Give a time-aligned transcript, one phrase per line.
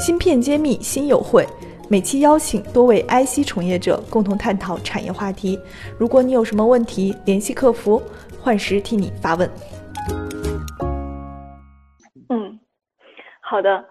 [0.00, 1.44] 芯片揭秘新友会，
[1.90, 5.60] 每期邀请多位 IC 从业者共同探讨产业话题。
[5.98, 8.00] 如果你有什么问题，联系客服，
[8.42, 9.46] 幻时替你发问。
[12.30, 12.58] 嗯，
[13.42, 13.84] 好的，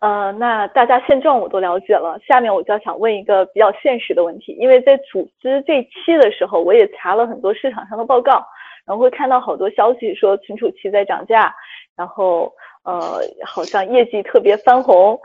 [0.00, 8.44] 呃，那大家现状我都了解了，下面我就要想问一个比较现实的问题，因为在组织这期的时候，我也查了很多市场上的报告，
[8.84, 11.54] 然后会看到好多消息说存储器在涨价，
[11.96, 12.52] 然后。
[12.84, 15.18] 呃，好像业绩特别翻红，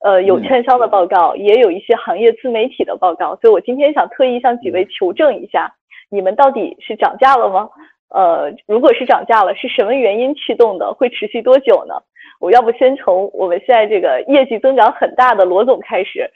[0.00, 5.74] 呃，有券商的报告，也有一些行业自媒体的报告，所以我今天想特意向几位求证一下，
[6.10, 7.68] 你们到底是涨价了吗？
[8.10, 10.92] 呃，如果是涨价了，是什么原因驱动的？
[10.92, 11.94] 会持续多久呢？
[12.38, 16.30] 我要不先从我们现在这个业绩增长很大的罗总开始，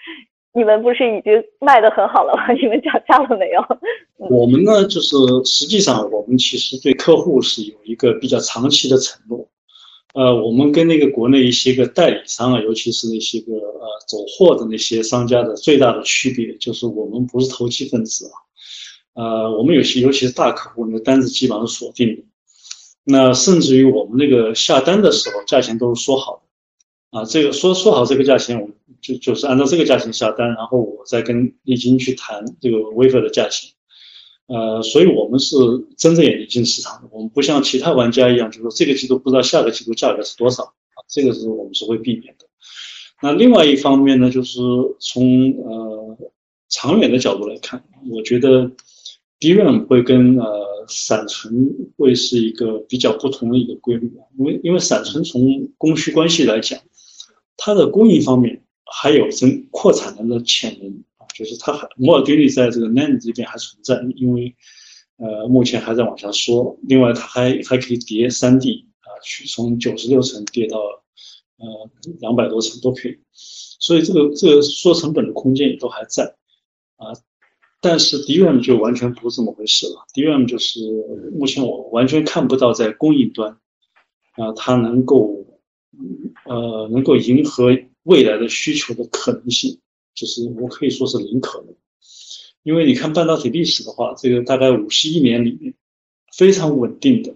[0.55, 2.51] 你们不是已经卖的很好了吗？
[2.59, 3.63] 你们涨价了没有？
[4.17, 9.40] 我们呢，就是实际上我们其实对客户是有一个比较长期的承诺。
[10.13, 18.35] 呃，我们跟那个国内一些个代理商啊，尤其是那些个呃走货的那些商家的最大的区别，就是我们不是投机分子啊。
[19.15, 22.23] 呃，我们有些尤其是大客户，那个单子基本上是锁定的。
[23.05, 26.43] 那甚至于我们那个下单的时候，价钱都是说好
[27.13, 27.25] 的啊。
[27.25, 28.69] 这个说说好这个价钱，我
[29.01, 33.71] 就就是按照这个价钱下单，然后我再跟丽晶去谈这个微粉的价钱。
[34.53, 35.55] 呃，所以我们是
[35.97, 42.47] 睁着眼睛进市场的，我们不像其他玩家一样，就是说这个季度不知道下个季度价格是多少啊，这个是我们是会避免的。
[43.23, 44.59] 那另外一方面呢，就是
[44.99, 46.19] 从呃
[46.69, 48.73] 长远的角度来看，我觉得
[49.39, 56.81] DRAM 会跟呃闪存会是一个比较不同的一个规律，因为因为闪存从供需关系来讲，
[57.57, 61.05] 它的供应方面还有增扩产能的潜能。
[61.41, 64.55] 就是它还摩尔定律在这个 NAND 这边还存在，因为
[65.17, 66.79] 呃目前还在往下缩。
[66.83, 70.79] 另外，它还还可以叠三 D 啊，去从九十六层叠到
[71.57, 73.19] 呃两百多层都可以。
[73.33, 76.37] 所以这个这个缩成本的空间也都还在
[76.97, 77.17] 啊。
[77.81, 80.05] 但是 DRAM 就完全不是这么回事了。
[80.13, 80.79] DRAM 就是
[81.33, 83.53] 目前我完全看不到在供应端
[84.33, 85.47] 啊，它能够
[86.45, 89.81] 呃能够迎合未来的需求的可能性。
[90.15, 91.75] 就是我可以说是零可能，
[92.63, 95.75] 因为你看半导体历史的话，这个大概五十一年里面
[96.37, 97.35] 非常稳定的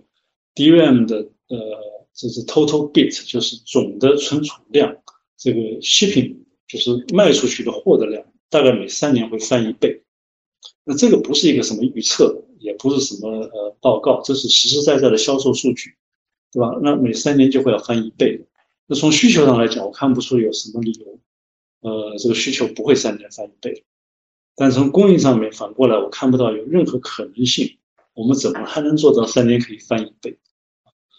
[0.54, 1.58] DRAM 的呃，
[2.12, 4.96] 就是 total bit，就是总的存储量，
[5.36, 6.36] 这个 shipping
[6.66, 10.02] 就是卖出去的货的量，大概每三年会翻一倍。
[10.84, 15.94] 那这个不是一个什么预测，也不是什么呃报告，这是实实在在的销售数据，
[16.52, 16.78] 对吧？
[16.82, 18.44] 那每三年就会要翻一倍。
[18.86, 21.13] 那从需求上来讲，我看不出有什么理由。
[21.84, 23.84] 呃，这个需求不会三年翻一倍，
[24.56, 27.76] 但从供应上面反过来，我看不到有任何可能性，
[28.14, 30.38] 我们怎么还能做到三年可以翻一倍？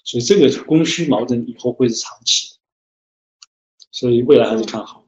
[0.04, 2.56] 所以这个供需矛盾以后会是长期，
[3.92, 5.06] 所以未来还是看好。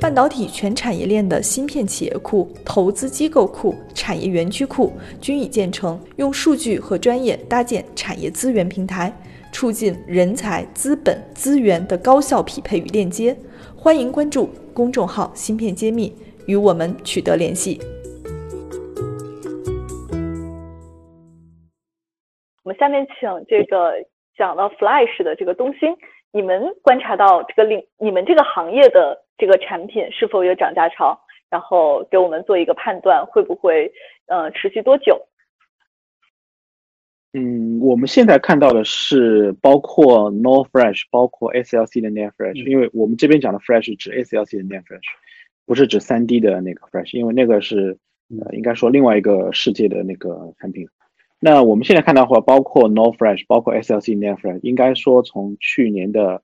[0.00, 9.16] 半导体全产业链的芯片企业库、投资机构库、产业园区库均已建成，用数据和专业搭建产业资源平台，
[9.52, 13.36] 促进人才、资本、资源的高效匹配与链接。
[13.76, 16.12] 欢迎关注公众号“芯片揭秘”，
[16.48, 17.78] 与我们取得联系。
[22.64, 23.92] 我们下面请这个
[24.36, 25.94] 讲到 Flash 的这个东兴，
[26.32, 31.18] 你们观察到这个领你们这个行业的这个产品是否有涨价潮？
[31.50, 33.92] 然后给我们做一个判断，会不会
[34.26, 35.20] 呃持续多久？
[37.34, 45.00] 嗯，我们现在看到的是包括 No Fresh，包括 SLC 的 NAND Flash，因为我们这边讲的 Fresh 指 SLC 的 NAND Flash，
[45.64, 47.96] 不是指 3D 的那个 Fresh，因为那个是
[48.38, 50.86] 呃应该说另外一个世界的那个产品。
[51.40, 56.42] 那我们现在看到的话，包括 No Fresh，包括 SLC NAND Flash，应该说从去年的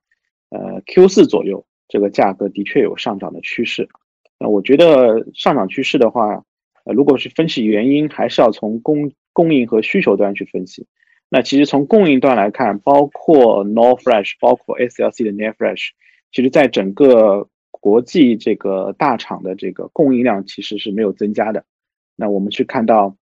[0.49, 3.87] 呃 Q 四左右，这个价格的确有上涨的趋势。
[4.39, 6.43] 那我觉得上涨趋势的话，
[6.85, 10.85] 呃，如果是分析原因，还是要从供供应和需求端去分析，
[11.29, 15.91] 那其实从供应端来看，包括 NOR Flash，包括 SLC 的 NAND Flash，
[16.33, 21.63] 其实在整个国际这个大厂的这个供应量其实是没有增加的。
[22.17, 23.15] 那我们去看到，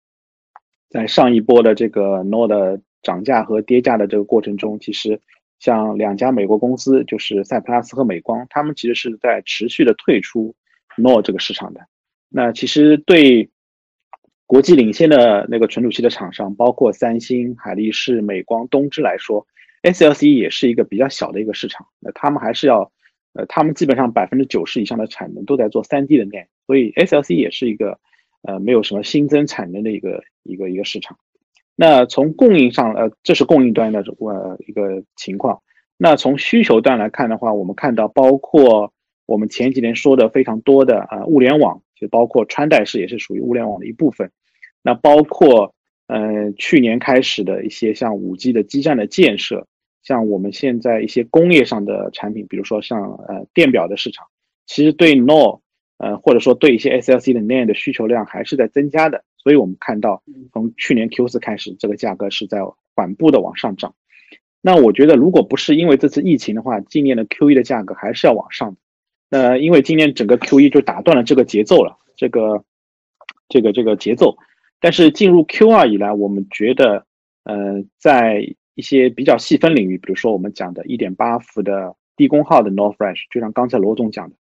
[0.89, 5.21] 在上一波的这个 NOR 的涨价和跌价的这个过程中，其实
[5.59, 10.56] 像两家美国公司，就是赛普拉斯和美光，他们其实是在持续的退出
[10.97, 11.81] NOR 这个市场的。
[12.27, 13.47] 那其实对。
[14.47, 19.45] 国际领先的那个存储器的厂商，包括三星、海力士、美光、东芝来说
[19.83, 21.85] ，SLC 也是一个比较小的一个市场。
[21.99, 22.89] 那他们还是要，
[23.33, 27.99] 呃，他们基本上百分之九十以上的产能都在做三 D 的面，所以 SLC 也是一个，
[28.41, 31.17] 呃，没有什么新增产能的一个一个一个市场。
[31.75, 35.61] 那从供应上，呃，这是供应端的呃一个情况。
[35.97, 38.94] 那从需求端来看的话，我们看到包括
[39.25, 44.31] 我们前几年说的非常多的啊物联网，就包括穿戴式也是属于物联网的一部分。
[44.81, 45.73] 那包括
[46.07, 49.67] 呃去年开始的一些像五 G 的基站的建设，
[50.03, 54.27] 像我们现在一些工业上的产品，比如说像呃电表的市场，
[54.65, 55.59] 其实对 NOR
[55.97, 59.23] 呃或者说对一些 SLC 的 NAND 的需求量还是在增加的。
[59.38, 60.21] 所以我们看到
[60.51, 62.59] 从去年 Q 四开始，这个价格是在
[62.95, 63.95] 缓步的往上涨。
[64.61, 68.77] 那我觉得，如果不是因为这次疫情的话，今年的 Q 一的价格还是要往上的。
[69.29, 72.63] 那因为今年整个 Q 一就打断了这个节奏了，这个
[73.50, 74.38] 这个这个节奏。
[74.79, 77.06] 但是进入 Q 二以来，我们觉得，
[77.44, 84.35] 呃，在一些比较细分领域，比如说我们讲的1.8伏的低功耗的 n o r Flash，就像刚才罗总讲的，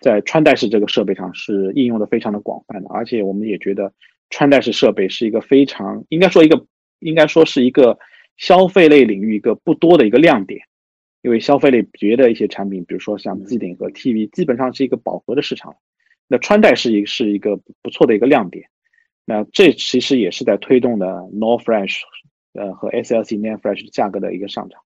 [0.00, 3.92] 在穿戴式这个设备上是应用的非常的广泛的，而且我们也觉得
[4.30, 6.66] 穿戴式设备是一个非常应该说一个
[7.00, 7.98] 应该说是一个。
[8.40, 10.60] 消费类领域一个不多的一个亮点，
[11.28, 15.76] 因为消费类别的一些产品，比如说像机顶和 TV，基本上是一个饱和的市场。
[16.26, 18.70] 那穿戴是一是一个不错的一个亮点。
[19.26, 21.98] 那这其实也是在推动的 n o r f r e s
[22.54, 24.80] h 呃和 SLC NAND Flash 价格的一个上涨。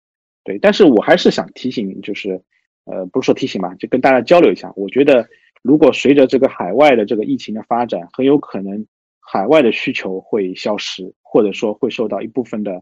[0.45, 2.41] 对，但是我还是想提醒，就是
[2.85, 4.71] 呃不是说提醒吧，就跟大家交流一下。
[4.77, 5.27] 我觉得
[5.61, 8.87] 如果随着这个海外的这个疫情的发展，很有可能
[9.19, 12.81] 海外的需求会消失，或者说会受到一部分的。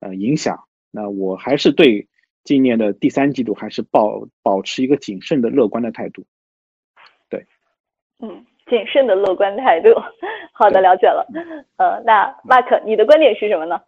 [0.00, 0.60] 呃，影响。
[0.92, 2.06] 那我还是对
[2.48, 6.24] 今年的第三季度还是保保持一个谨慎的乐观的态度。
[7.28, 7.44] 对，
[8.20, 9.90] 嗯，谨慎的乐观态度。
[10.54, 11.26] 好的，了解了。
[11.76, 13.82] 呃，那 Mark，你的观点是什么呢？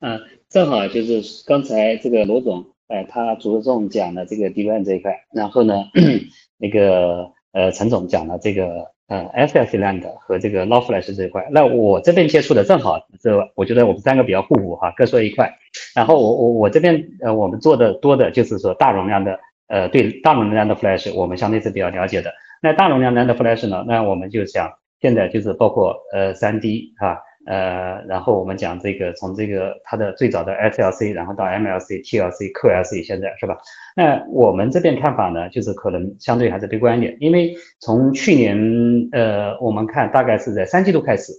[0.00, 0.20] 嗯，
[0.50, 5.84] 正好就是刚才这个罗总，哎，他着重讲了这个 d a 这一块，然后呢，
[6.60, 8.92] 那个呃，陈总讲了这个。
[9.10, 15.52] 呃 s s Land 和这个 Law Flash 这一块，那我这边接触的正好，这我觉得我们三个比较互补哈，各说一块。
[15.94, 22.32] 然后我我我这边呃，我们做的多的就是说大容量的，呃，对大容量的 Flash 我们相对是比较了解的。
[22.62, 24.70] 那大容量的 Flash 呢，那我们就想
[25.00, 27.20] 现在就是包括呃 3D 哈。
[27.50, 33.58] 呃，然后我们讲这个，从这个它的最早的 SLC，然后到 MLC、TLC、QLC，现在是吧？
[33.96, 38.56] 那我们这边看法呢，就是可能相对还是悲观一点，因为从去年
[39.10, 41.32] 呃，我们看大概是在三季度开始，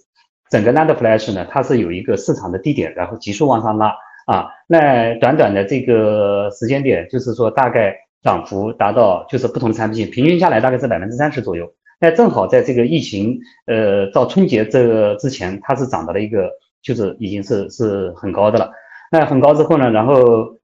[0.49, 4.49] 整个 NAND Flash 呢，它是有一个市场的低点，然后急速往上拉啊。
[4.67, 11.71] 那短短的这个时间点，就是说大概涨幅达到，就是不同产品平均下来大概是百分之三十左右。
[12.01, 16.49] 那正好在这个疫情，呃，到春节这个之前，它是涨到了一个，
[16.81, 18.71] 就是已经是是很高的了。
[19.11, 20.57] 那很高之后呢，然后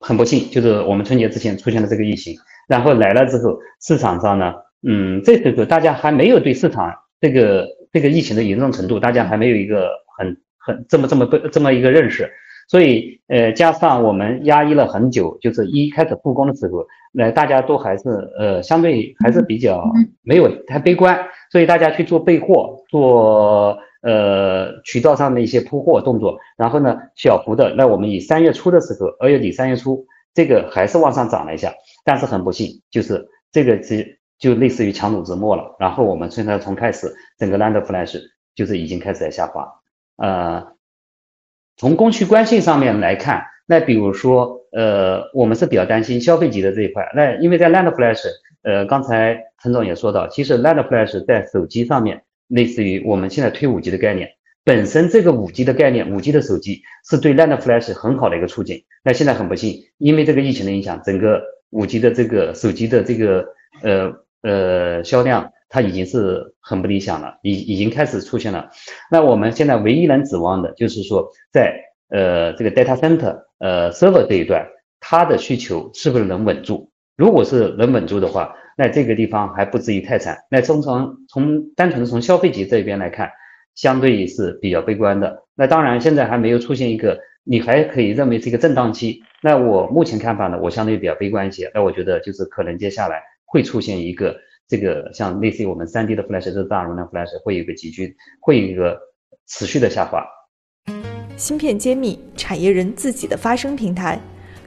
[0.00, 2.34] 很不幸，就是我们春节之前出现了这个疫情，
[2.66, 4.54] 然后来了之后，市场上呢，
[4.88, 12.32] 嗯，这时候大家还没有对市场这个这个疫情的严重程度，大家还没有一个很很这么这么不这么一个认识。
[12.68, 18.08] 所以，呃，加上我们压抑了很久，就是一开始复工的时候，那大家都还是
[18.38, 19.84] 呃，相对还是比较
[20.22, 21.18] 没有太悲观，
[21.52, 31.72] 所以大家去做备货，做呃渠道上的一些铺货动作，然后呢，小幅的，那我们以三月初的时候，二月底三月初，这个还是往上涨了一下，
[32.04, 38.18] 但是很不幸，就是这个是就类似于强弩之末了，然后我们现在从开始整个 Land Flash
[38.54, 39.68] 就是已经开始在下滑，
[40.16, 40.73] 呃。
[41.76, 47.10] 从供需关系上面来看，那比如说，呃，我们是比较担心消费级的这一块。
[47.14, 48.22] 那因为在 Land Flash，
[48.62, 54.30] 呃，刚才陈总也说到，其实 Land Flash 在手机上面，类似于我们现在推五 G 的概念，
[54.64, 58.84] 本身这个五 G 的概念，五 G 的手机是对 Land Flash 很好的一个促进。
[59.02, 63.46] 那现在很不幸，因为这个疫情的影响，整个五 G 的这个手机的这个
[63.82, 64.12] 呃
[64.42, 65.50] 呃销量。
[65.68, 68.70] 它已经是很不理想了，已已经开始出现了。
[69.10, 71.74] 那我们现在唯一能指望的就是说，在
[72.10, 74.64] 呃这个 data center 呃 server 这一段，
[75.00, 76.90] 它的需求是不是能稳住？
[77.16, 80.38] 如果是能稳住的话，那这个地方还不至于太惨。
[80.50, 83.30] 那从从从单纯的从消费级这边来看，
[83.74, 85.42] 相对是比较悲观的。
[85.56, 89.22] 那当然现在还没有出现一个，你还可以认为是一个震荡期。
[89.42, 91.70] 那我目前看法呢，我相对比较悲观一些。
[91.74, 94.36] 那我觉得就是可能接下来会出现一个。
[94.68, 98.98] 这个像类似于我们三 D 的 Flash，这个大容量 Flash 会有一个急剧，会有一个
[99.46, 100.24] 持续的下滑。
[101.36, 104.20] 芯片揭秘，产业人自己的发声平台，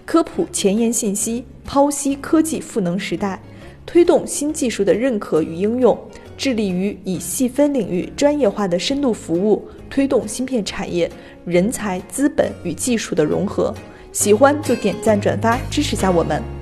[0.06, 3.42] 科普前沿信息，剖析科技赋能时代，
[3.86, 5.98] 推动新技术的认可与应用，
[6.38, 11.10] 致力于以细分领域专业化的深度服务，推动芯片产业
[11.46, 13.74] 人才、资本与技术的融合。
[14.12, 16.57] 喜欢就点赞转发支持下我们。